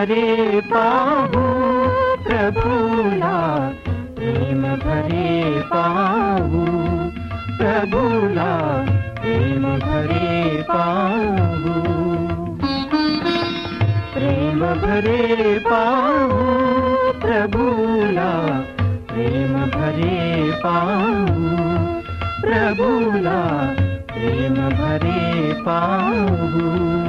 [0.00, 1.42] भरे पाहू
[2.24, 3.70] प्रभुला.
[4.16, 6.66] प्रेम भरे पाहू
[7.58, 8.84] प्रभुला.
[9.20, 11.72] प्रेम भरे पाहू.
[14.14, 16.38] प्रेम भरे पाहू
[17.20, 18.60] प्रभुला.
[19.12, 21.56] प्रेम भरे पाहू
[22.40, 23.74] प्रभुला.
[24.14, 26.99] प्रेम भरे पाहू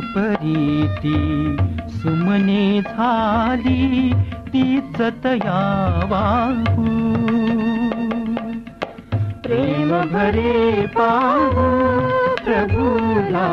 [0.00, 1.16] परीती
[1.90, 4.12] सुमने झाली
[4.48, 5.60] ती तया
[6.10, 6.84] वाहू
[9.46, 11.66] प्रेम भरे पाहू
[12.44, 13.48] प्रभुला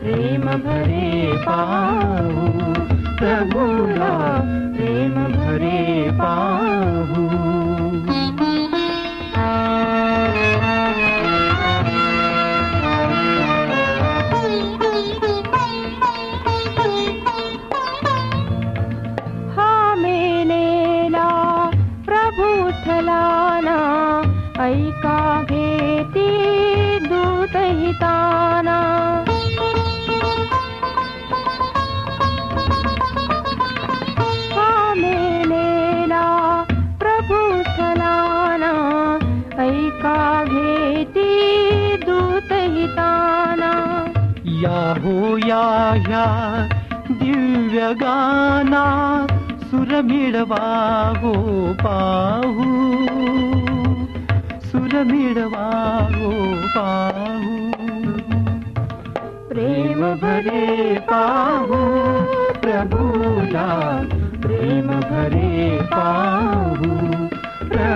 [0.00, 2.48] प्रेम भरे पाहू
[3.18, 4.12] प्रभुला
[4.76, 7.41] प्रेम भरे पाहू.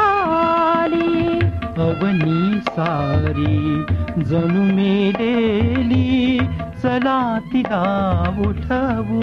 [0.84, 1.40] आली.
[1.78, 3.84] अवनी सारी
[4.24, 6.40] जणू मेलेली.
[6.84, 9.22] चला तिला उठवू.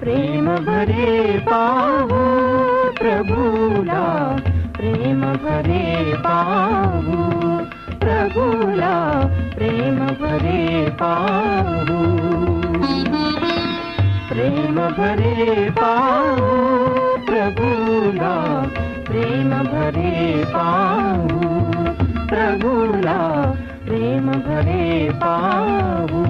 [0.00, 2.40] प्रेम भरे पाहू
[2.90, 4.36] प्रभुला.
[5.32, 7.40] भरे पाहू
[7.98, 9.20] प्रभूला
[9.54, 12.20] प्रेम भरे पाहू.
[14.28, 16.80] प्रेम भरे पाहू
[17.26, 18.64] प्रभूला
[19.06, 21.38] प्रेम भरे पाहू.
[22.28, 23.52] प्रभूला
[23.84, 26.24] प्रेम भरे पाहू.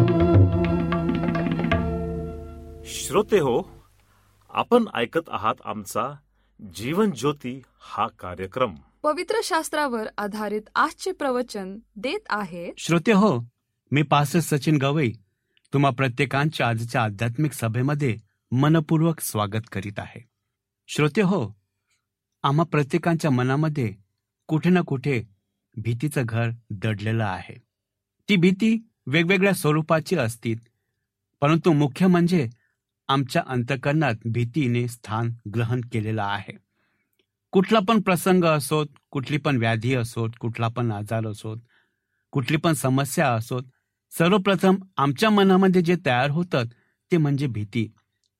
[2.85, 3.69] श्रोते हो
[4.55, 6.19] आपण ऐकत आहात आमचा
[6.61, 8.75] जीवन ज्योती हा कार्यक्रम.
[9.03, 12.73] पवित्र शास्त्रावर आधारित आजचे प्रवचन देत आहे.
[12.79, 13.31] श्रोते हो
[13.91, 15.13] मी पास्टर सचिन गवई
[15.73, 18.17] तुम्हा प्रत्येकांच्या आजच्या आध्यात्मिक सभेमध्ये
[18.53, 20.21] मनपूर्वक स्वागत करीत आहे.
[20.89, 21.43] श्रोते हो
[22.43, 23.93] आम्हा प्रत्येकांच्या मनामध्ये
[24.49, 25.23] कुठे ना कुठे
[25.77, 27.57] भीतीचं घर दडलेलं आहे.
[28.29, 28.77] ती भीती
[29.07, 30.59] वेगवेगळ्या स्वरूपाची असतील
[31.41, 32.49] परंतु मुख्य म्हणजे
[33.09, 36.70] आमच्या अंतकरणात भीतीने स्थान ग्रहण केलेलं आहे.
[37.53, 41.59] कुठला पण प्रसंग असोत कुठली पण व्याधी असोत कुठला पण आजार असोत
[42.33, 43.63] कुठली पण समस्या असोत
[44.13, 46.65] सर्वप्रथम आमच्या मनामध्ये जे तयार होतं
[47.13, 47.87] ते म्हणजे भीती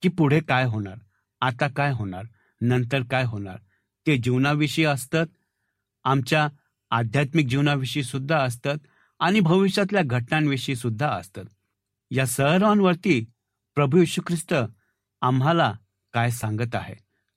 [0.03, 0.99] की पुढे काय होणार
[1.43, 2.25] आता काय होणार
[2.61, 3.57] नंतर काय होणार.
[4.07, 5.27] ते जीवनाविषयी असतात
[6.05, 6.49] आमच्या
[6.91, 8.79] आध्यात्मिक जीवनाविषयी सुद्धा असतात
[9.21, 11.45] आणि भविष्यातल्या घटनांविषयी सुद्धा असतात.
[12.11, 13.21] या सर्वांवरती
[13.77, 14.55] प्रभू येशू ख्रिस्त
[15.23, 15.73] आम्हाला
[16.15, 16.95] काय सांगत आहे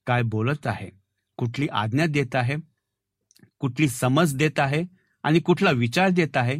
[0.07, 0.89] काय बोलत आहे?
[1.43, 2.55] कुठली आज्ञा देत आहे
[3.59, 4.83] कुठली समज देत आहे
[5.23, 6.57] आणि कुठला विचार देत आहे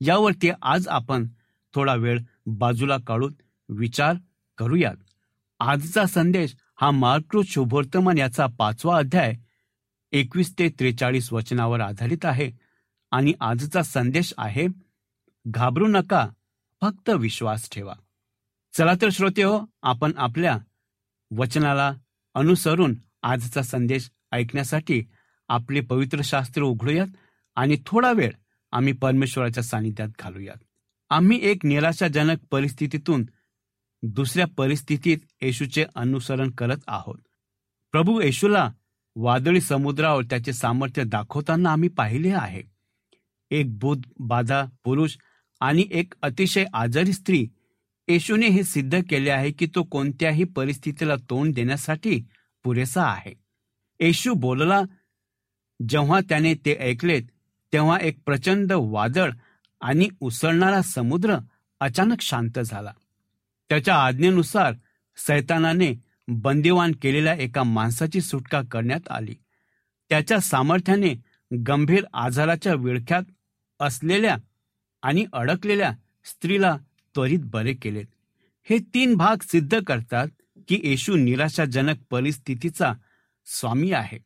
[0.00, 1.26] यावरती आज आपण
[1.74, 3.34] थोडा वेळ बाजूला काढून
[3.68, 4.16] विचार
[4.58, 4.96] करूयात.
[5.60, 9.34] आजचा संदेश हा मार्कृत शुभोर्तमान याचा पाचवा अध्याय
[10.12, 12.50] एकवीस ते त्रेचाळीस वचनावर आधारित आहे
[13.12, 14.66] आणि आजचा संदेश आहे
[15.46, 16.26] घाबरू नका
[16.82, 17.94] फक्त विश्वास ठेवा.
[18.74, 20.58] चला तर श्रोते हो आपण आपल्या
[21.30, 21.92] वचनाला
[22.34, 25.02] अनुसरून आजचा संदेश ऐकण्यासाठी
[25.48, 27.06] आपले पवित्र शास्त्र उघडूयात
[27.56, 28.30] आणि थोडा वेळ
[28.72, 30.56] आम्ही परमेश्वराच्या सानिध्यात घालूयात.
[31.10, 33.26] आम्ही एक निराशाजनक परिस्थितीतून
[34.02, 37.18] दुसऱ्या परिस्थितीत येशूचे अनुसरण करत आहोत.
[37.92, 38.70] प्रभू येशूला
[39.16, 42.62] वादळी समुद्रावर त्याचे सामर्थ्य दाखवताना आम्ही पाहिले आहे.
[43.50, 45.16] एक बुध बाधा पुरुष
[45.60, 47.46] आणि एक अतिशय आजारी स्त्री
[48.08, 52.24] येशूने हे सिद्ध केले आहे की तो कोणत्याही परिस्थितीला तोंड देण्यासाठी
[52.64, 53.45] पुरेसा आहे.
[54.00, 54.82] येशू बोलला
[55.88, 57.22] जेव्हा त्याने ते ऐकलेत
[57.72, 59.30] तेव्हा एक प्रचंड वादळ
[59.80, 61.36] आणि उसळणारा समुद्र
[61.80, 62.92] अचानक शांत झाला.
[63.68, 64.74] त्याच्या आज्ञेनुसार
[65.16, 65.92] सैतानाने
[66.28, 69.34] बंदिवान केलेल्या एका माणसाची सुटका करण्यात आली.
[70.08, 71.14] त्याच्या सामर्थ्याने
[71.66, 73.22] गंभीर आजाराच्या विळख्यात
[73.80, 74.36] असलेल्या
[75.02, 75.92] आणि अडकलेल्या
[76.24, 76.76] स्त्रीला
[77.14, 78.06] त्वरित बरे केलेत.
[78.64, 80.28] हे तीन भाग सिद्ध करतात
[80.68, 82.92] की येशू निराशाजनक परिस्थितीचा
[83.46, 84.18] स्वामी आहे.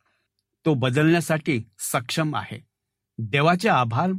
[0.64, 2.64] तो बदलण्यासाठी सक्षम आहे.
[3.18, 4.10] देवाचे आभार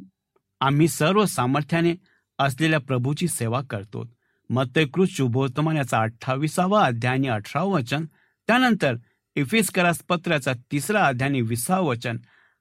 [0.62, 1.96] आम्ही सर्व सामर्थ्याने
[2.40, 4.14] असलेल्या प्रभूची सेवा करतो.
[4.50, 8.06] मत्तेकृत शुभोत्तमान याचा अठ्ठावीसावा अध्याय आणि अठरावं वचन.
[8.48, 8.96] त्यानंतर
[9.36, 12.18] इफिस्करास पत्राचा तिसरा अध्याय आणि विसावं वचन.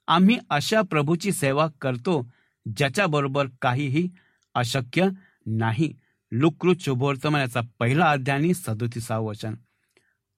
[0.08, 2.32] आम्ही अशा प्रभूची सेवा करतो
[2.76, 4.08] ज्याच्याबरोबर काहीही
[4.54, 5.08] अशक्य
[5.46, 5.94] नाही.
[6.32, 9.54] लुकृत शुभोर्तमान याचा पहिला अध्याय आणि सदोतीसावं वचन.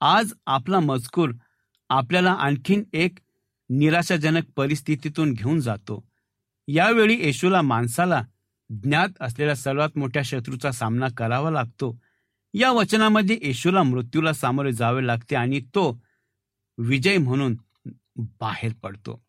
[0.01, 1.31] आज आपला मजकूर
[1.93, 3.19] आपल्याला आणखीन एक
[3.71, 6.05] निराशाजनक परिस्थितीतून घेऊन जातो.
[6.69, 8.23] यावेळी येशूला माणसाला
[8.71, 11.99] ज्ञात असलेल्या सर्वात मोठ्या शत्रूचा सामना करावा लागतो.
[12.55, 16.03] या वचनामध्ये येशूला मृत्यूला सामोरे जावे लागते आणि तो
[16.79, 17.57] विजय म्हणून
[18.17, 19.23] बाहेर पडतो.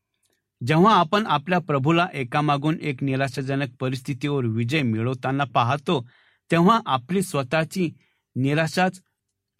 [0.67, 6.07] जेव्हा आपण आपल्या प्रभूला एकामागून एक निराशाजनक परिस्थितीवर विजय मिळवताना पाहतो
[6.51, 7.91] तेव्हा आपली स्वतःची
[8.35, 9.01] निराशाच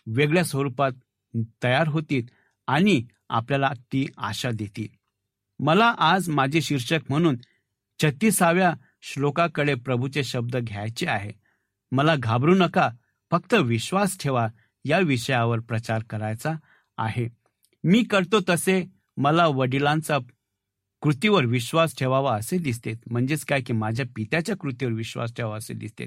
[0.08, 0.92] वेगळ्या स्वरूपात
[1.64, 2.43] तयार होतील.
[2.68, 4.88] आणि आपल्याला ती आशा देतील.
[5.60, 7.36] मला आज माझे शीर्षक म्हणून
[8.02, 11.32] छत्तीसाव्या श्लोकाकडे प्रभूचे शब्द घ्यायचे आहे.
[11.92, 12.90] मला घाबरू नका
[13.32, 14.48] फक्त विश्वास ठेवा
[14.86, 16.54] या विषयावर प्रचार करायचा
[16.98, 17.28] आहे.
[17.84, 18.86] मी करतो तसे
[19.18, 20.18] मला वडिलांचा
[21.02, 22.94] कृतीवर विश्वास ठेवावा असे दिसते.
[23.08, 26.06] म्हणजेच काय की माझ्या पित्याच्या कृतीवर विश्वास ठेवावा असे दिसते.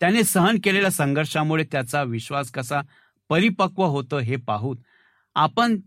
[0.00, 2.80] त्याने सहन केलेल्या संघर्षामुळे त्याचा विश्वास कसा
[3.28, 4.76] परिपक्व होतो हे पाहून
[5.34, 5.80] आपण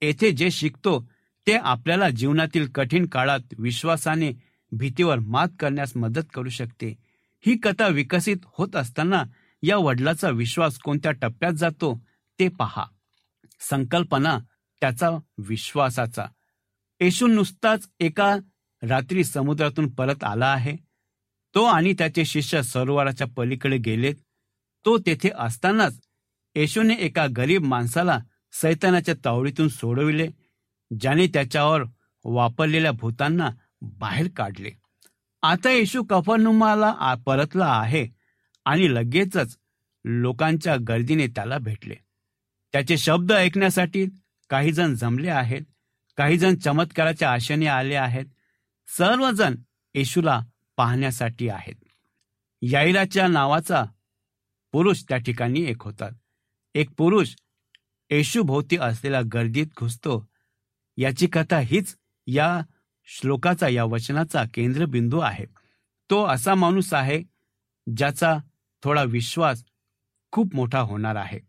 [0.00, 1.10] येथे जे शिकतो
[1.46, 4.32] ते आपल्याला जीवनातील कठीण काळात विश्वासाने
[4.72, 6.94] भीतीवर मात करण्यास मदत करू शकते.
[7.46, 9.24] ही कथा विकसित होत असताना
[9.62, 12.06] या वडिलाचा विश्वास कोणत्या टप्प्यात जातो
[12.38, 12.84] ते पहा.
[13.60, 14.38] संकल्पना
[14.80, 16.26] त्याचा विश्वासाचा.
[17.00, 18.36] येशू नुसताच एका
[18.82, 20.76] रात्री समुद्रातून परत आला आहे.
[21.54, 24.14] तो आणि त्याचे शिष्य सरोवराच्या पलीकडे गेलेत.
[24.84, 26.00] तो तेथे असतानाच
[26.54, 28.18] येशूने एका गरीब माणसाला
[28.60, 30.28] सैतानाच्या तावडीतून सोडविले
[30.90, 31.82] ज्याने त्याच्यावर
[32.24, 33.50] वापरलेल्या भूतांना
[33.82, 34.70] बाहेर काढले.
[35.42, 38.06] आता येशू कफनुमाला परतला आहे
[38.64, 39.56] आणि लगेचच
[40.04, 41.94] लोकांच्या गर्दीने त्याला भेटले.
[42.72, 44.06] त्याचे शब्द ऐकण्यासाठी
[44.50, 45.62] काही जण जमले आहेत
[46.16, 48.24] काही जण चमत्काराच्या आशेने आले आहेत
[48.88, 49.54] सर्वजण
[49.94, 50.40] येशूला
[50.76, 51.74] पाहण्यासाठी आहेत.
[52.62, 53.84] याईराच्या नावाचा
[54.72, 56.08] पुरुष त्या ठिकाणी एक होता.
[56.74, 57.34] एक पुरुष
[58.10, 60.28] येशूभोवती असलेल्या गर्दीत घुसतो.
[60.96, 61.96] याची कथा हीच
[62.26, 62.60] या
[63.04, 65.44] श्लोकाचा या वचनाचा केंद्रबिंदू आहे.
[66.10, 67.22] तो असा माणूस आहे
[67.96, 68.38] ज्याचा
[68.82, 69.64] थोडा विश्वास
[70.32, 71.40] खूप मोठा होणार आहे.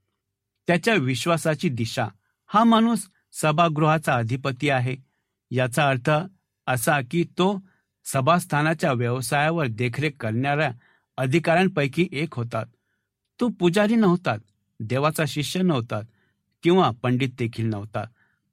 [0.67, 2.07] त्याच्या विश्वासाची दिशा.
[2.47, 4.95] हा माणूस सभागृहाचा अधिपती आहे.
[5.51, 6.11] याचा अर्थ
[6.67, 7.59] असा की तो
[8.05, 10.71] सभास्थानाच्या व्यवसायावर देखरेख करणाऱ्या
[11.17, 12.65] अधिकाऱ्यांपैकी एक होतात
[13.39, 14.39] तो पुजारी नव्हतात
[14.79, 16.03] देवाचा शिष्य नव्हतात
[16.63, 18.03] किंवा पंडित देखील नव्हता.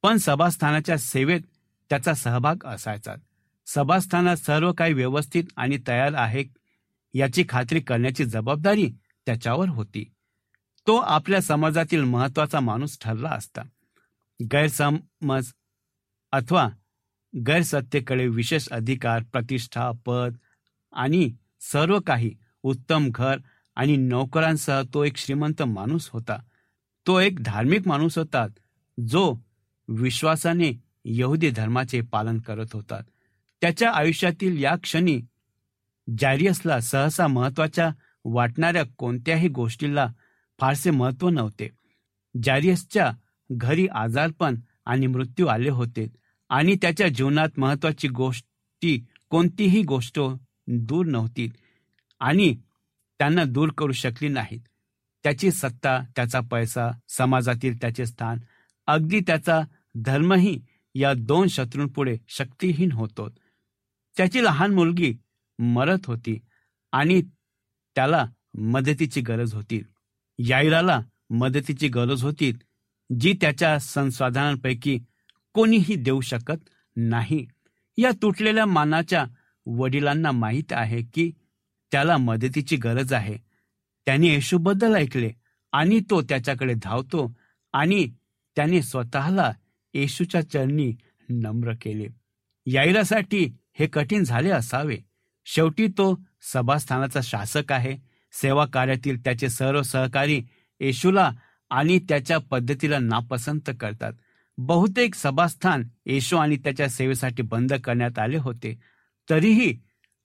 [0.03, 1.41] पण सभास्थानाच्या सेवेत
[1.91, 3.15] त्याचा सहभाग असायचा.
[3.67, 6.45] सभास्थानात सर्व काही व्यवस्थित आणि तयार आहे
[7.15, 8.91] याची खात्री करण्याची जबाबदारी
[9.27, 10.11] त्याच्यावर होती.
[10.87, 13.63] तो आपल्या समाजातील महत्त्वाचा माणूस ठरला असता.
[14.53, 15.53] गैरसमज
[16.33, 16.69] अथवा
[17.47, 20.37] गैरसत्तेकडे विशेष अधिकार प्रतिष्ठा पद
[20.93, 23.39] आणि सर्व काही उत्तम घर
[23.77, 26.39] आणि नोकरांसह तो एक श्रीमंत माणूस होता.
[27.07, 28.47] तो एक धार्मिक माणूस होता
[29.09, 29.35] जो
[29.89, 30.73] विश्वासाने
[31.05, 33.01] यहुदी धर्माचे पालन करत होता.
[33.61, 35.21] त्याच्या आयुष्यातील या क्षणी
[36.19, 37.91] जॅरियसला सहसा महत्त्वाच्या
[38.25, 40.07] वाटणाऱ्या कोणत्याही गोष्टीला
[40.59, 41.69] फारसे महत्त्व नव्हते.
[42.43, 43.11] जॅरियसच्या
[43.51, 44.55] घरी आजारपण
[44.87, 46.07] आणि मृत्यू आले होते
[46.49, 50.21] आणि त्याच्या जीवनात महत्वाची गोष्टी कोणतीही गोष्ट
[50.67, 51.51] दूर नव्हती
[52.21, 52.57] आणि
[53.19, 54.61] त्यांना दूर करू शकली नाहीत.
[55.25, 58.39] त्याची सत्ता त्याचा पैसा समाजातील त्याचे स्थान
[58.87, 59.61] अगदी त्याचा
[59.95, 60.61] धर्मही
[60.95, 63.29] या दोन शत्रूंपुढे शक्तीहीन होतो.
[64.17, 65.15] त्याची लहान मुलगी
[65.59, 66.39] मरत होती
[66.93, 67.23] आणि
[67.95, 69.83] त्याला मदतीची गरज होती.
[70.39, 71.01] याईराला
[71.31, 72.53] मदतीची गरज होती
[73.21, 74.99] जी त्याच्या संसाधनांपैकी
[75.55, 77.47] कोणीही देऊ शकत नाही.
[77.99, 79.25] या तुटलेल्या मानाच्या
[79.67, 81.31] वडिलांना माहीत आहे की
[81.93, 83.37] त्याला मदतीची गरज आहे.
[84.07, 85.31] त्याने येशूबद्दल ऐकले
[85.73, 87.33] आणि तो त्याच्याकडे धावतो
[87.73, 88.07] आणि
[88.57, 89.51] त्याने स्वतःला
[89.95, 90.93] येशूच्या चरणी
[91.29, 92.07] नम्र केले.
[92.67, 93.45] याईरासाठी
[93.79, 94.97] हे कठीण झाले असावे.
[95.47, 96.15] शेवटी तो
[96.53, 97.97] सभास्थानाचा शासक आहे.
[98.33, 100.41] सेवा कार्यातील त्याचे सर्व सहकारी
[100.81, 101.31] येशूला
[101.71, 104.13] आणि त्याच्या पद्धतीला नापसंत करतात.
[104.59, 108.79] बहुतेक सभास्थान येशू आणि त्याच्या सेवेसाठी बंद करण्यात आले होते.
[109.31, 109.75] तरीही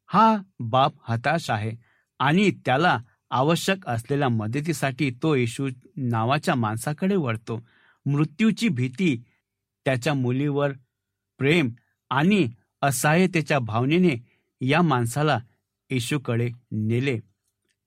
[0.07, 1.71] हा बाप हताश आहे
[2.19, 2.97] आणि त्याला
[3.29, 7.59] आवश्यक असलेल्या मदतीसाठी तो येशू नावाच्या माणसाकडे वळतो.
[8.05, 9.23] मृत्यूची भीती
[9.85, 10.71] त्याच्या मुलीवर
[11.37, 11.69] प्रेम
[12.09, 12.47] आणि
[12.81, 14.15] असहाय्यतेच्या भावनेने
[14.61, 15.39] या माणसाला
[15.89, 17.19] येशूकडे नेले.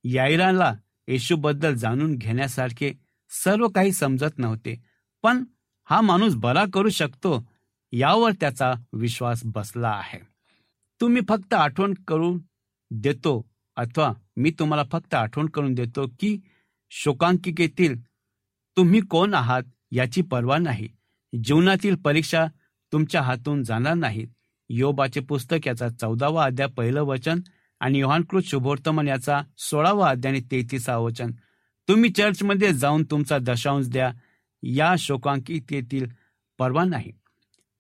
[0.04, 0.74] यायराला
[1.08, 2.92] येशूबद्दल जाणून घेण्यासारखे
[3.30, 4.82] सर्व काही समजत नव्हते
[5.22, 5.44] पण
[5.84, 7.48] हा माणूस बरा करू शकतो
[7.92, 10.18] यावर त्याचा विश्वास बसला आहे.
[11.00, 12.38] तुम्ही फक्त आठवण करून
[12.90, 16.38] देतो अथवा मी तुम्हाला फक्त आठवण करून देतो की
[16.90, 18.00] शोकांकिकेतील
[18.76, 20.88] तुम्ही कोण आहात याची पर्वा नाही.
[21.44, 22.46] जीवनातील परीक्षा
[22.92, 24.28] तुमच्या हातून जाणार नाहीत.
[24.70, 27.40] योबाचे पुस्तक याचा चौदावा अध्याय पहिलं वचन
[27.80, 31.30] आणि योहानकृत शुभोर्तमन याचा सोळावा अध्याय आणि तेहतीसा वचन.
[31.88, 34.12] तुम्ही चर्चमध्ये जाऊन तुमचा दशांश द्या.
[34.62, 36.06] या शोकांकितेतील
[36.58, 37.12] पर्वा नाही.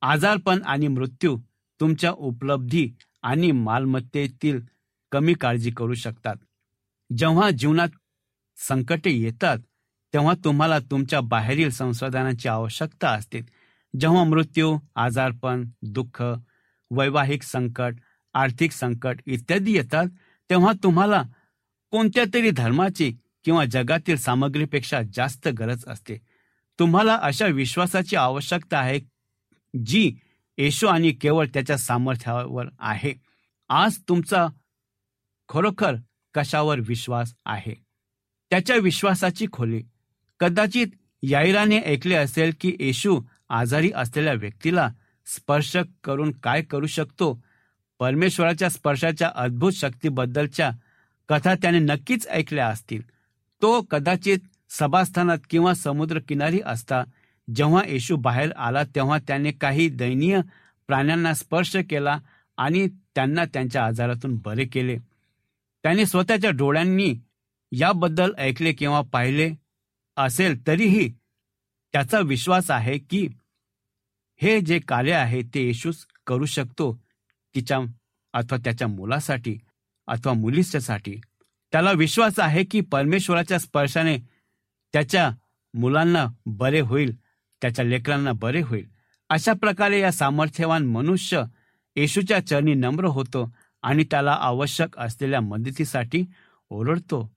[0.02, 1.38] आजारपण आणि मृत्यू
[1.80, 4.60] तुमच्या उपलब्धी आणि मालमत्तेतील
[5.12, 6.36] कमी काळजी करू शकतात.
[7.16, 7.88] जेव्हा जीवनात
[8.68, 9.58] संकटे येतात
[10.12, 13.40] तेव्हा तुम्हाला तुमच्या बाहेरील संसाधनांची आवश्यकता असते.
[14.00, 16.22] जेव्हा मृत्यू आजारपण दुःख
[16.90, 17.94] वैवाहिक संकट
[18.34, 20.06] आर्थिक संकट इत्यादी येतात
[20.50, 21.22] तेव्हा तुम्हाला
[21.90, 26.16] कोणत्या तरी धर्माची किंवा जगातील सामग्रीपेक्षा जास्त गरज असते.
[26.78, 29.00] तुम्हाला अशा विश्वासाची आवश्यकता आहे
[29.84, 30.14] जी
[30.58, 33.14] येशू आणि केवळ त्याच्या सामर्थ्यावर आहे.
[33.68, 34.46] आज तुमचा
[35.52, 35.94] खरोखर
[36.34, 37.74] कशावर विश्वास आहे?
[38.50, 39.82] त्याच्या विश्वासाची खोली.
[40.40, 40.86] कदाचित
[41.22, 44.88] याईराने ऐकले असेल की येशू आजारी असलेल्या व्यक्तीला
[45.26, 47.44] स्पर्श करून काय करू शकतो?
[47.98, 50.70] परमेश्वराच्या स्पर्शाच्या अद्भुत शक्तीबद्दलच्या
[51.28, 53.02] कथा त्याने नक्कीच ऐकल्या असतील.
[53.62, 54.38] तो कदाचित
[54.70, 57.04] सभास्थानात किंवा समुद्र किनारी असता.
[57.54, 60.40] जेव्हा येशू बाहेर आला तेव्हा त्याने काही दयनीय
[60.86, 62.18] प्राण्यांना स्पर्श केला
[62.56, 64.98] आणि त्यांना त्यांच्या आजारातून बरे केले.
[65.82, 67.14] त्याने स्वतःच्या डोळ्यांनी
[67.72, 69.50] याबद्दल ऐकले किंवा पाहिले
[70.16, 71.08] असेल तरीही
[71.92, 73.26] त्याचा विश्वास आहे की
[74.40, 76.92] हे जे कार्य आहे ते येशूच करू शकतो
[77.54, 77.78] तिच्या
[78.34, 79.58] अथवा त्याच्या मुलासाठी
[80.08, 81.20] अथवा मुलीच्यासाठी.
[81.72, 84.16] त्याला विश्वास आहे की परमेश्वराच्या स्पर्शाने
[84.92, 85.30] त्याच्या
[85.74, 87.14] मुलांना बरे होईल
[87.62, 88.88] त्याच्या लेकरांना बरे होईल.
[89.30, 91.42] अशा प्रकारे या सामर्थ्यवान मनुष्य
[91.96, 93.50] येशूच्या चरणी नम्र होतो
[93.82, 96.24] आणि त्याला आवश्यक असलेल्या मदतीसाठी
[96.70, 97.36] ओरडतो.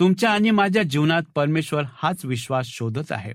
[0.00, 3.32] तुमच्या आणि माझ्या जीवनात परमेश्वर हाच विश्वास शोधत आहे.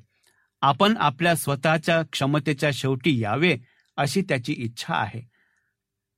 [0.61, 3.57] आपण आपल्या स्वतःच्या क्षमतेच्या शेवटी यावे
[3.97, 5.21] अशी त्याची इच्छा आहे.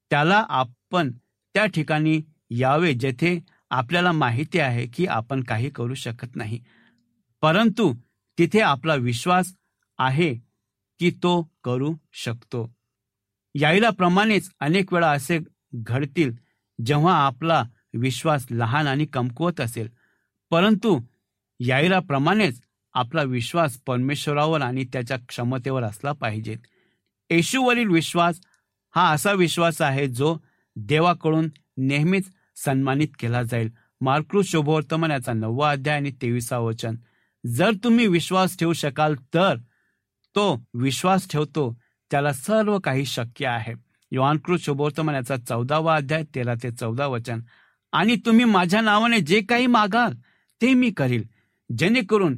[0.09, 1.11] त्याला आपण
[1.53, 6.63] त्या ठिकाणी यावे जेथे आपल्याला माहिती आहे की आपण काही करू शकत नाही.
[7.41, 7.93] परंतु
[8.37, 9.55] तिथे आपला विश्वास
[9.97, 10.35] आहे
[10.99, 12.75] की तो करू शकतो.
[13.55, 15.39] याईला प्रमाणेच अनेक वेळा असे
[15.73, 16.31] घडतील
[16.85, 17.63] जेव्हा आपला
[17.93, 19.89] विश्वास लहान आणि कमकुवत असेल.
[20.49, 21.01] परंतु
[21.59, 22.61] याईराप्रमाणेच
[22.93, 26.55] आपला विश्वास परमेश्वरावर आणि त्याच्या क्षमतेवर असला पाहिजे.
[27.29, 28.41] येशूवरील विश्वास
[28.95, 30.37] हा असा विश्वास आहे जो
[30.75, 33.69] देवाकडून नेहमीच सन्मानित केला जाईल.
[34.01, 36.95] मार्कृत शोभवर्तमान याचा नववा अध्याय आणि तेविसा वचन.
[37.45, 39.57] जर तुम्ही विश्वास ठेवू शकाल तर
[40.35, 41.77] तो विश्वास ठेवतो
[42.11, 43.73] त्याला सर्व काही शक्य आहे.
[44.11, 47.41] योहानकृत शुभवर्तमान याचा चौदावा अध्याय तेरा ते चौदा वचन.
[47.93, 50.13] आणि तुम्ही माझ्या नावाने जे काही मागाल
[50.61, 51.23] ते मी करील
[51.69, 52.35] जेणेकरून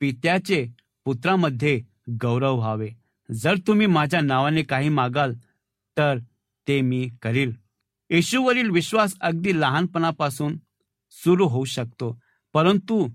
[0.00, 0.66] पित्याचे
[1.04, 1.80] पुत्रामध्ये
[2.22, 2.88] गौरव व्हावे.
[3.28, 5.34] जर तुम्ही माझ्या नावाने काही मागाल
[5.96, 6.18] तर
[6.68, 7.52] ते मी करील.
[8.10, 10.56] येशूवरील विश्वास अगदी लहानपणापासून
[11.12, 12.18] सुरू होऊ शकतो
[12.54, 13.06] परंतु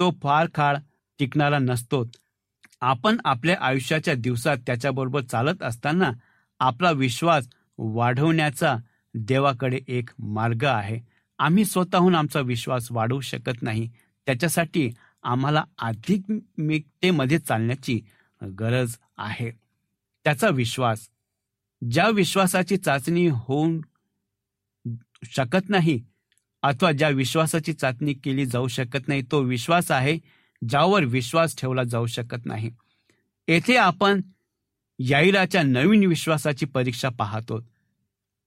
[0.00, 0.76] तो फार काळ
[1.18, 2.04] टिकणारा नसतो.
[2.80, 6.10] आपण आपल्या आयुष्याच्या दिवसात त्याच्याबरोबर चालत असताना
[6.60, 7.48] आपला विश्वास
[7.78, 8.76] वाढवण्याचा
[9.14, 10.98] देवाकडे एक मार्ग आहे.
[11.38, 13.88] आम्ही स्वतःहून आमचा विश्वास वाढवू शकत नाही.
[14.26, 14.90] त्याच्यासाठी
[15.22, 18.00] आम्हाला आध्यात्मिकतेमध्ये चालण्याची
[18.60, 19.50] गरज आहे.
[20.24, 21.08] त्याचा विश्वास
[21.90, 23.80] ज्या विश्वासाची चाचणी होऊन
[25.24, 26.00] शकत नाही
[26.62, 30.18] अथवा ज्या विश्वासाची चाचणी केली जाऊ शकत नाही तो विश्वास आहे
[30.68, 32.70] ज्यावर विश्वास ठेवला जाऊ शकत नाही.
[33.48, 34.20] येथे आपण
[34.98, 37.58] याईराच्या नवीन विश्वासाची परीक्षा पाहतो.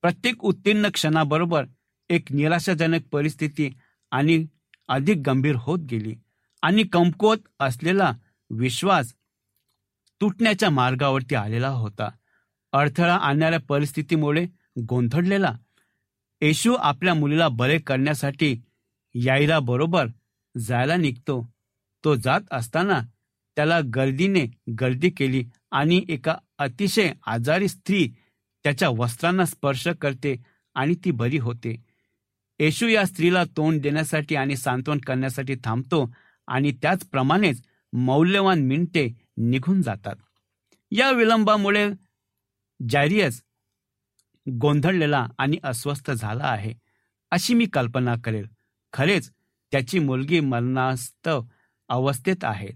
[0.01, 1.65] प्रत्येक उत्तीर्ण क्षणाबरोबर
[2.09, 3.69] एक निराशाजनक परिस्थिती
[4.11, 4.45] आणि
[4.87, 6.15] अधिक गंभीर होत गेली
[6.61, 8.11] आणि कमकुवत असलेला
[8.49, 9.13] विश्वास
[10.21, 12.09] तुटण्याच्या मार्गावरती आलेला होता.
[12.73, 14.45] अडथळा आणणाऱ्या परिस्थितीमुळे
[14.89, 15.53] गोंधळलेला
[16.41, 18.55] येशू आपल्या मुलीला बरे करण्यासाठी
[19.15, 20.07] याईरा बरोबर
[20.57, 21.47] जायला निघतो.
[22.03, 22.99] तो जात असताना
[23.55, 24.45] त्याला गर्दीने
[24.79, 28.09] गर्दी केली आणि एका अतिशय आजारी स्त्री
[28.63, 30.35] त्याच्या वस्त्रांना स्पर्श करते
[30.75, 31.85] आणि ती बरी होते.
[32.59, 36.13] येशू या स्त्रीला तोंड देण्यासाठी आणि सांत्वन करण्यासाठी थांबतो
[36.47, 40.15] आणि त्याचप्रमाणेच मौल्यवान मिनटे निघून जातात.
[40.91, 41.89] या विलंबामुळे
[42.89, 43.43] जॅरियस
[44.61, 46.73] गोंधळलेला आणि अस्वस्थ झाला आहे
[47.31, 48.45] अशी मी कल्पना करेल.
[48.93, 49.31] खरेच
[49.71, 51.41] त्याची मुलगी मरणास्तव
[51.89, 52.69] अवस्थेत आहे.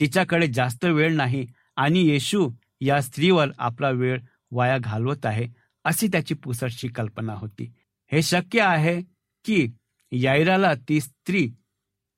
[0.00, 5.46] तिच्याकडे जास्त वेळ नाही आणि येशू या स्त्रीवर आपला वेळ वाया घालवत आहे
[5.84, 7.72] अशी त्याची पुसटशी कल्पना होती.
[8.12, 9.00] हे शक्य आहे
[9.44, 9.66] की
[10.12, 11.50] यायराला ती स्त्री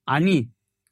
[0.07, 0.45] आणि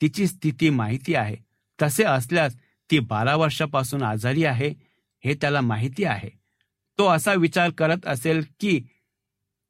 [0.02, 1.36] तिची स्थिती माहिती आहे.
[1.82, 2.56] तसे असल्यास
[2.90, 4.72] ती बारा वर्षापासून आजारी आहे
[5.24, 6.30] हे त्याला माहिती आहे.
[6.98, 8.80] तो असा विचार करत असेल की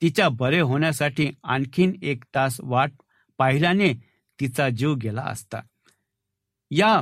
[0.03, 2.91] तिच्या बरे होण्यासाठी आणखीन एक तास वाट
[3.39, 3.93] पाहिल्याने
[4.41, 5.61] तिचा जीव गेला असता.
[6.77, 7.01] या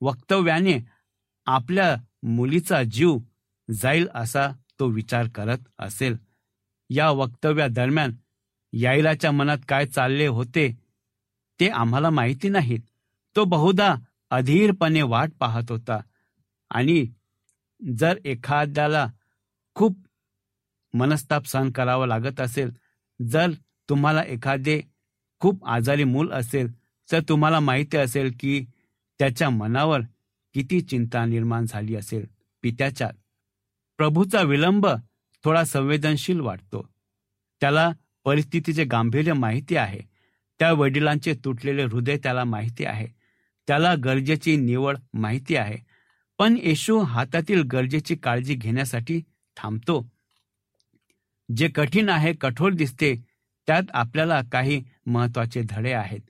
[0.00, 0.78] वक्तव्याने
[1.46, 1.94] आपल्या
[2.36, 3.18] मुलीचा जीव
[3.68, 6.16] जाईल असा तो विचार करत असेल.
[6.90, 8.14] या वक्तव्यादरम्यान
[8.72, 10.68] याईलाच्या मनात काय चालले होते
[11.60, 12.80] ते आम्हाला माहिती नाहीत
[13.36, 13.94] तो बहुधा
[14.30, 16.00] अधीरपणे वाट पाहत होता
[16.70, 17.04] आणि
[17.80, 19.06] जर एखाद्याला
[19.76, 19.96] खूप
[20.94, 22.70] मनस्ताप सहन करावा लागत असेल
[23.20, 23.50] जर
[23.88, 24.80] तुम्हाला एखादे
[25.42, 26.72] खूप आजारी मूल असेल
[27.12, 28.64] तर तुम्हाला माहिती असेल की
[29.18, 30.00] त्याच्या मनावर
[30.54, 32.26] किती चिंता निर्माण झाली असेल
[32.62, 33.10] पित्याच्या
[33.96, 34.86] प्रभूचा विलंब
[35.44, 36.88] थोडा संवेदनशील वाटतो.
[37.60, 37.90] त्याला
[38.24, 40.00] परिस्थितीचे गांभीर्य माहिती आहे.
[40.58, 43.06] त्या वडिलांचे तुटलेले हृदय त्याला माहिती आहे.
[43.66, 45.76] त्याला गरजेची निवड माहिती आहे.
[46.38, 49.20] पण येशू हातातील गरजेची काळजी घेण्यासाठी
[49.56, 50.12] थांबतो.
[51.56, 53.14] जे कठीण आहे कठोर दिसते
[53.66, 56.20] त्यात आपल्याला काही महत्त्वाचे धडे आहेत.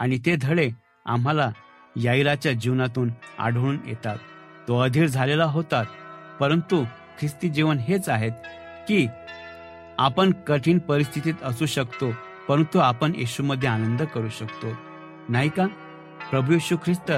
[0.00, 0.70] आणि ते धडे
[1.06, 1.50] आम्हाला
[1.96, 4.16] याईराच्या जीवनातून आढळून येतात.
[4.68, 5.82] तो अधीर झालेला होता
[6.40, 6.82] परंतु
[7.18, 8.32] ख्रिस्ती जीवन हेच आहेत
[8.88, 9.06] की
[9.98, 12.10] आपण कठीण परिस्थितीत असू शकतो
[12.48, 14.72] परंतु आपण येशूमध्ये आनंद करू शकतो.
[15.28, 15.66] नाही का?
[16.30, 17.12] प्रभू येशू ख्रिस्त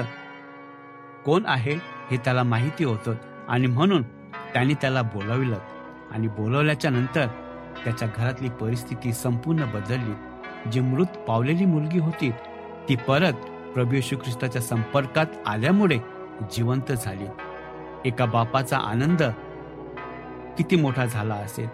[1.25, 1.73] कोण आहे
[2.11, 3.15] हे त्याला माहिती होतं
[3.49, 4.03] आणि म्हणून
[4.53, 5.59] त्यांनी त्याला बोलाविलं
[6.11, 7.27] आणि बोलवल्याच्या नंतर
[7.85, 10.13] त्याच्या घरातली परिस्थिती संपूर्ण बदलली.
[10.71, 12.31] जी मृत पावलेली मुलगी होती
[12.89, 13.33] ती परत
[13.73, 15.97] प्रभू येशू ख्रिस्ताच्या संपर्कात आल्यामुळे
[16.41, 17.25] जिवंत झाली.
[18.05, 19.23] एका बापाचा आनंद
[20.57, 21.67] किती मोठा झाला असेल.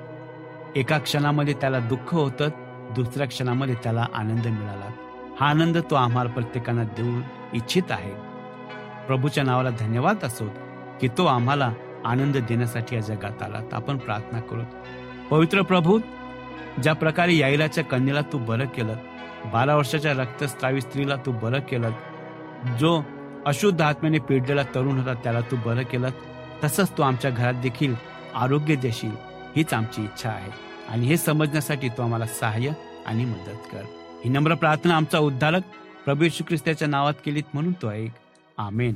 [0.75, 2.49] एका क्षणामध्ये त्याला दुःख होतं
[2.95, 4.91] दुसऱ्या क्षणामध्ये त्याला आनंद मिळाला.
[5.39, 7.21] हा आनंद तो आम्हाला प्रत्येकांना देऊ
[7.53, 8.11] इच्छित आहे.
[9.07, 10.45] प्रभूच्या नावाला धन्यवाद असो
[11.01, 11.73] की तो आम्हाला
[12.05, 13.59] आनंद देण्यासाठी या जगात आला.
[13.71, 14.61] तर आपण प्रार्थना करू.
[15.29, 15.99] पवित्र प्रभू
[16.83, 18.95] ज्या प्रकारे याईलाच्या कन्येला तू बरं केलं
[19.45, 21.91] बारा वर्षाच्या रक्तस्रावी स्त्रीला तू बरं केलं
[22.79, 23.01] जो
[23.45, 26.09] अशुद्ध आत्म्याने पिडलेला तरुण होता त्याला तू बरं केलं
[26.63, 27.95] तसंच तू आमच्या घरात देखील
[28.35, 29.11] आरोग्य देशील
[29.55, 30.51] हीच आमची इच्छा आहे.
[30.89, 32.71] आणि हे समजण्यासाठी तू आम्हाला सहाय्य
[33.07, 33.81] आणि मदत कर.
[34.23, 35.61] ही नम्र प्रार्थना आमचा उद्धारक
[36.05, 38.11] प्रभू श्री ख्रिस्ताच्या नावात केलीत म्हणून तो ऐक.
[38.57, 38.93] आमेन.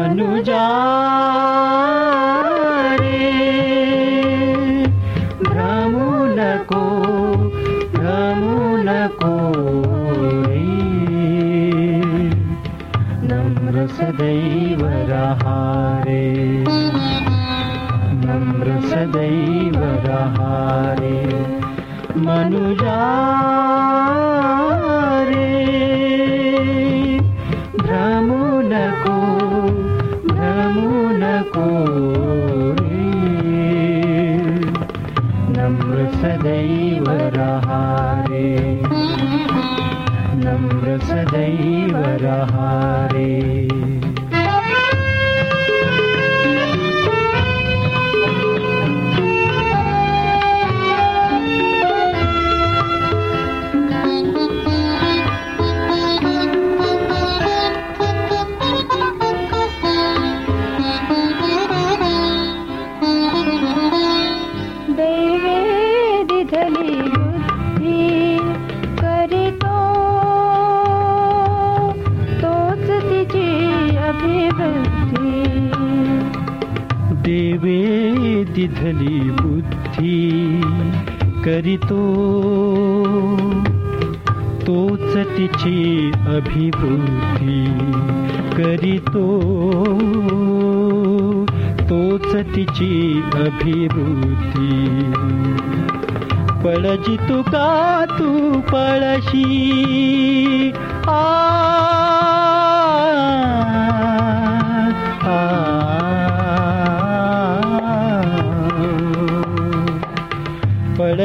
[0.00, 0.62] मनुजा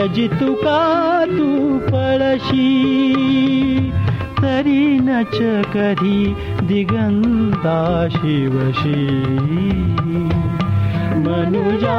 [0.06, 0.80] पळजी तुका
[1.28, 2.66] तू पळशी
[4.42, 5.38] तरी नच
[5.72, 6.20] कधी
[6.62, 7.78] दिगंता
[8.10, 9.02] शिवशी।
[11.24, 11.98] मनुजा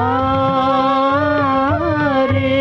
[2.32, 2.54] रे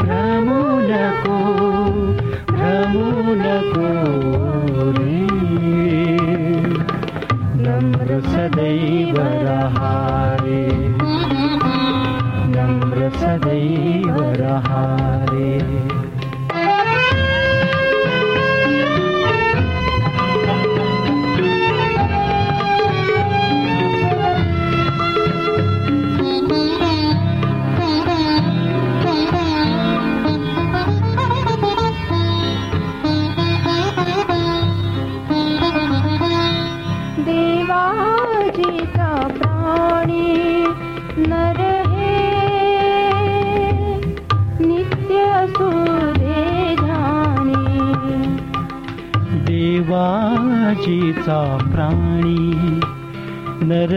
[0.00, 1.38] भ्रमू नको
[2.50, 3.06] भ्रमू
[3.44, 3.88] नको
[4.98, 5.22] रे।
[7.62, 9.16] नम्र सदैव
[13.20, 15.89] सदैव रहारे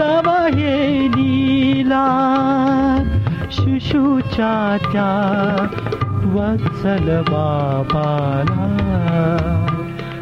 [0.00, 2.06] तव हे लीला।
[3.50, 5.66] शुशूच्या त्या
[6.24, 8.72] वत्सल बाबाला।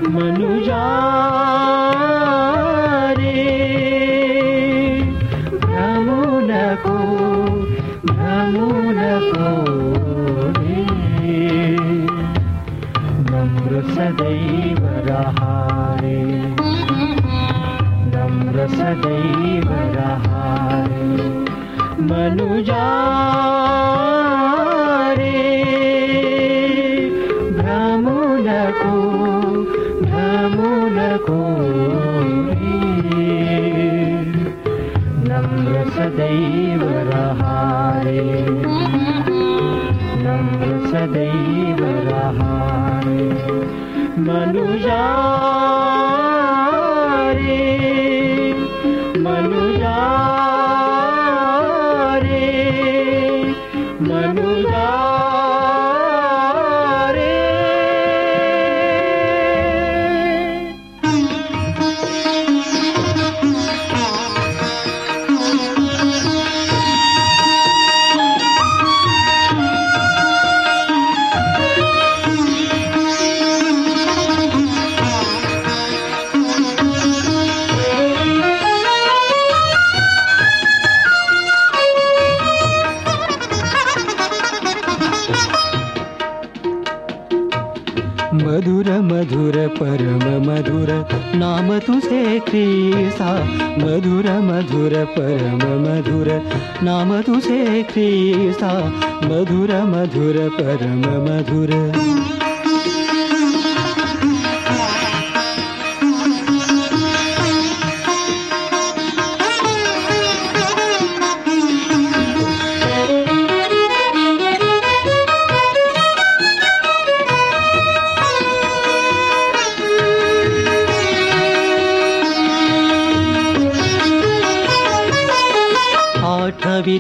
[0.09, 1.01] मनुजा
[3.19, 3.45] रे।
[5.53, 6.99] भ्रमू नको
[8.05, 9.73] भ्रमू नको
[10.61, 10.87] रे।
[13.31, 14.85] नम्र सदैव
[18.57, 20.91] सदैव वार
[22.11, 22.85] मनुजा
[27.57, 28.95] भ्रह्मको
[30.03, 31.41] भ्रह्मको
[35.27, 38.23] न सदैव रहारे
[40.25, 43.29] नम्र सदैव रहारे
[44.29, 45.03] मनुजा
[90.55, 93.45] मधुर नाम तुझे क्रिसा।
[93.79, 96.29] मधुर मधुर परम मधुर
[96.83, 98.89] नाम तुझे क्रिसा।
[99.25, 101.71] मधुर मधुर परम मधुर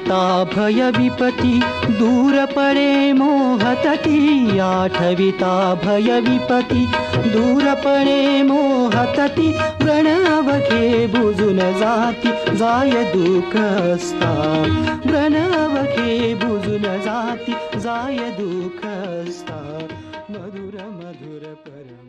[0.09, 6.87] भय विपती दूर पडे मोहतती आठविता भय विपती
[7.17, 14.63] दूर पडे मोहतती प्रणवखे बुजून जाती जाय दुःखस्ता
[15.03, 19.87] प्रणवखे बुजून जाती जाय दुःखस्ता
[20.31, 22.09] मधुर मधुर परम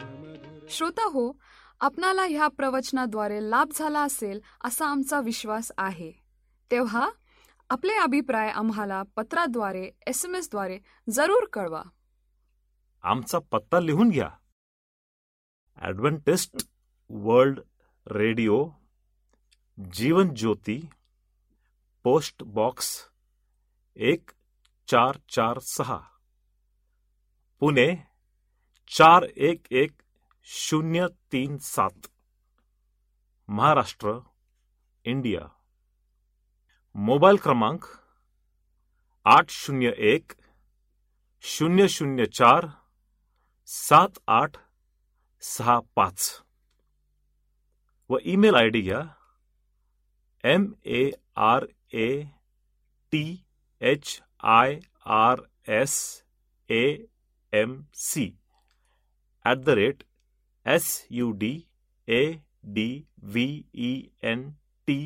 [0.70, 1.38] श्रोता हो
[1.82, 6.12] आपणाला ह्या प्रवचनाद्वारे लाभ झाला असेल असा आमचा विश्वास आहे.
[6.72, 7.10] तेव्हा
[7.70, 11.84] आपले अभिप्राय आम्हाला पत्राद्वारे एस एम एसद्वारे जरूर कळवा.
[13.04, 14.30] आमचा पत्ता लिहून घ्या.
[15.78, 16.70] Adventist
[17.10, 17.60] world
[18.08, 18.70] radio
[19.94, 20.90] Jeevan Jyoti
[22.04, 23.10] post box
[23.96, 24.30] एक
[24.88, 26.00] चार चार सहा.
[27.60, 27.96] पुणे
[28.88, 29.92] चार एक एक
[30.44, 32.08] शून्य तीन सात.
[33.48, 34.20] महाराष्ट्र
[35.04, 35.55] इंडिया.
[36.96, 37.86] मोबाईल क्रमांक
[39.26, 40.34] आठ शून्य एक,
[41.44, 42.68] शून्य शून्य चार,
[43.70, 44.58] सात आठ,
[45.44, 46.30] सहा पाच।
[48.10, 49.02] व ईमेल आय डी घ्या
[50.44, 51.10] M A
[51.46, 52.08] R A
[53.14, 53.26] T
[53.82, 54.20] H
[54.54, 54.78] I
[55.16, 55.40] R
[55.80, 55.96] S
[56.70, 56.86] A
[57.54, 58.26] M C
[59.46, 60.04] at the rate
[60.66, 61.52] S U D
[62.08, 62.24] A
[62.76, 62.88] D
[63.24, 63.48] V
[63.88, 63.92] E
[64.32, 64.50] N
[64.88, 64.98] T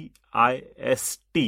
[0.46, 1.48] I S T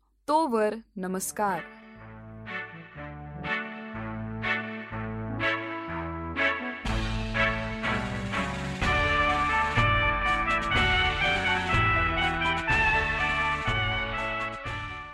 [0.31, 1.80] तोवर नमस्कार.